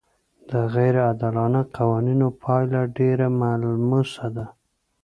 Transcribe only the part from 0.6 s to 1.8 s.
غیر عادلانه